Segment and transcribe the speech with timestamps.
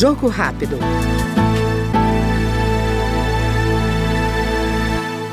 [0.00, 0.78] Jogo rápido.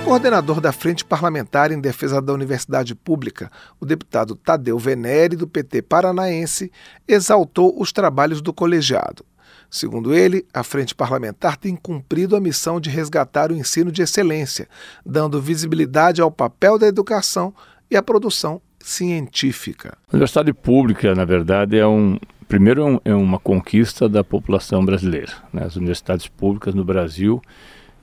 [0.04, 3.50] Coordenador da Frente Parlamentar em Defesa da Universidade Pública,
[3.80, 6.70] o deputado Tadeu Venere, do PT paranaense,
[7.08, 9.26] exaltou os trabalhos do colegiado.
[9.72, 14.68] Segundo ele, a Frente Parlamentar tem cumprido a missão de resgatar o ensino de excelência,
[15.06, 17.54] dando visibilidade ao papel da educação
[17.90, 19.98] e à produção científica.
[20.12, 22.20] A universidade pública, na verdade, é um.
[22.48, 25.34] Primeiro, é, é uma conquista da população brasileira.
[25.52, 25.64] Né?
[25.66, 27.42] As universidades públicas no Brasil,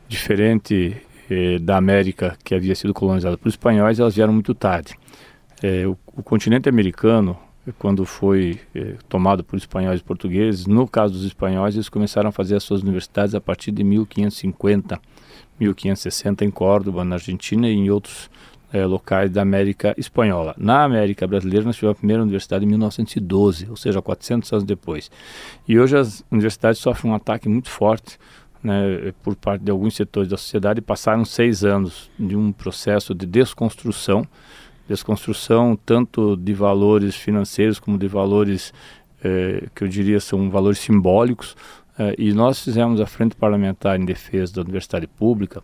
[0.06, 0.96] diferente
[1.30, 4.94] eh, da América, que havia sido colonizada por espanhóis, elas vieram muito tarde.
[5.62, 7.38] Eh, o, o continente americano,
[7.78, 12.32] quando foi eh, tomado por espanhóis e portugueses, no caso dos espanhóis, eles começaram a
[12.32, 15.00] fazer as suas universidades a partir de 1550,
[15.58, 18.28] 1560 em Córdoba, na Argentina e em outros
[18.74, 20.54] eh, locais da América Espanhola.
[20.58, 25.10] Na América Brasileira, nós tivemos a primeira universidade em 1912, ou seja, 400 anos depois.
[25.68, 28.18] E hoje as universidades sofrem um ataque muito forte
[28.62, 33.26] né, por parte de alguns setores da sociedade, passaram seis anos de um processo de
[33.26, 34.26] desconstrução
[34.88, 38.72] desconstrução tanto de valores financeiros como de valores
[39.22, 41.56] eh, que eu diria são valores simbólicos.
[41.98, 45.60] Eh, e nós fizemos a Frente Parlamentar em Defesa da Universidade Pública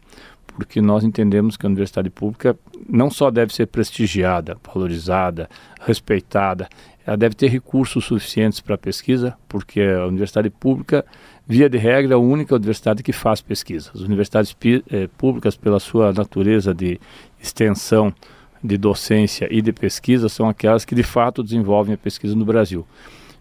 [0.52, 2.56] porque nós entendemos que a universidade pública
[2.88, 5.48] não só deve ser prestigiada, valorizada,
[5.80, 6.68] respeitada,
[7.06, 11.04] ela deve ter recursos suficientes para pesquisa, porque a universidade pública,
[11.46, 13.90] via de regra, é a única universidade que faz pesquisa.
[13.94, 14.54] As universidades
[14.90, 17.00] eh, públicas, pela sua natureza de
[17.42, 18.14] extensão
[18.62, 22.86] de docência e de pesquisa são aquelas que de fato desenvolvem a pesquisa no Brasil.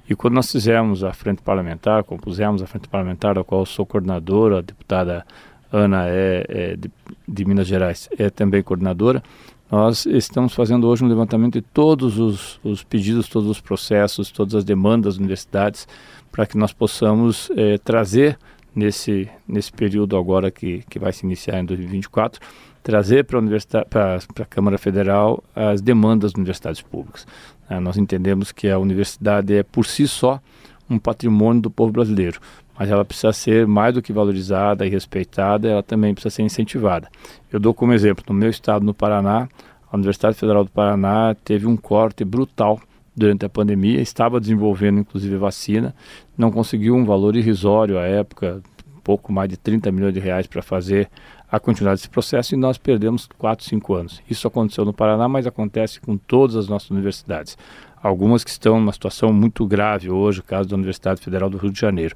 [0.09, 4.59] E quando nós fizemos a frente parlamentar, compusemos a frente parlamentar, da qual sou coordenadora,
[4.59, 5.23] a deputada
[5.71, 6.91] Ana é, é de,
[7.27, 9.23] de, Minas Gerais é também coordenadora,
[9.71, 14.55] nós estamos fazendo hoje um levantamento de todos os, os pedidos, todos os processos, todas
[14.55, 15.87] as demandas das universidades,
[16.31, 18.37] para que nós possamos é, trazer
[18.73, 22.41] nesse, nesse período agora que, que vai se iniciar em 2024,
[22.81, 27.27] trazer para a Câmara Federal as demandas das universidades públicas.
[27.69, 30.41] É, nós entendemos que a universidade é por si só
[30.89, 32.39] um patrimônio do povo brasileiro,
[32.77, 37.09] mas ela precisa ser mais do que valorizada e respeitada, ela também precisa ser incentivada.
[37.51, 39.47] Eu dou como exemplo, no meu estado, no Paraná,
[39.91, 42.79] a Universidade Federal do Paraná teve um corte brutal
[43.15, 45.93] durante a pandemia, estava desenvolvendo inclusive vacina,
[46.37, 48.61] não conseguiu um valor irrisório à época,
[49.03, 51.09] pouco mais de 30 milhões de reais para fazer
[51.51, 54.21] a continuidade desse processo e nós perdemos 4, 5 anos.
[54.29, 57.57] Isso aconteceu no Paraná, mas acontece com todas as nossas universidades.
[58.01, 61.71] Algumas que estão numa situação muito grave hoje, o caso da Universidade Federal do Rio
[61.71, 62.15] de Janeiro.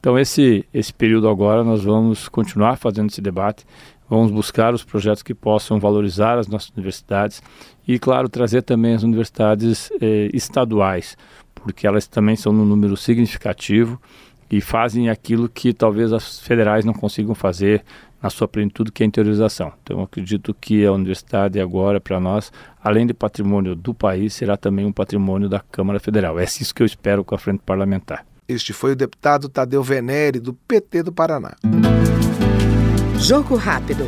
[0.00, 3.66] Então, esse, esse período agora, nós vamos continuar fazendo esse debate,
[4.08, 7.42] vamos buscar os projetos que possam valorizar as nossas universidades
[7.86, 11.16] e, claro, trazer também as universidades eh, estaduais,
[11.54, 14.00] porque elas também são num número significativo
[14.50, 17.84] e fazem aquilo que talvez as federais não consigam fazer
[18.22, 19.72] na sua plenitude, que é a interiorização.
[19.82, 24.84] Então, acredito que a universidade agora, para nós, além de patrimônio do país, será também
[24.84, 26.38] um patrimônio da Câmara Federal.
[26.38, 28.26] É isso que eu espero com a frente parlamentar.
[28.48, 31.54] Este foi o deputado Tadeu Venere, do PT do Paraná.
[33.18, 34.06] Jogo rápido.